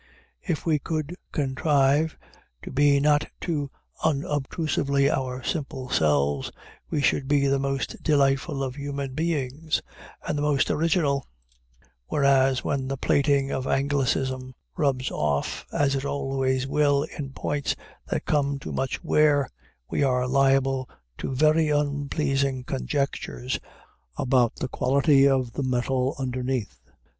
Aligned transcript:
If 0.41 0.65
we 0.65 0.79
could 0.79 1.15
contrive 1.31 2.17
to 2.63 2.71
be 2.71 2.99
not 2.99 3.27
too 3.39 3.69
unobtrusively 4.03 5.11
our 5.11 5.43
simple 5.43 5.91
selves, 5.91 6.49
we 6.89 7.03
should 7.03 7.27
be 7.27 7.45
the 7.45 7.59
most 7.59 8.01
delightful 8.01 8.63
of 8.63 8.73
human 8.73 9.13
beings, 9.13 9.79
and 10.27 10.35
the 10.35 10.41
most 10.41 10.71
original; 10.71 11.27
whereas, 12.07 12.63
when 12.63 12.87
the 12.87 12.97
plating 12.97 13.51
of 13.51 13.67
Anglicism 13.67 14.55
rubs 14.75 15.11
off, 15.11 15.67
as 15.71 15.93
it 15.93 16.03
always 16.03 16.65
will 16.65 17.03
in 17.03 17.29
points 17.29 17.75
that 18.07 18.25
come 18.25 18.57
to 18.57 18.71
much 18.71 19.03
wear, 19.03 19.51
we 19.87 20.01
are 20.01 20.27
liable 20.27 20.89
to 21.19 21.35
very 21.35 21.69
unpleasing 21.69 22.63
conjectures 22.63 23.59
about 24.17 24.55
the 24.55 24.67
quality 24.67 25.27
of 25.27 25.51
the 25.53 25.61
metal 25.61 26.15
underneath. 26.17 26.79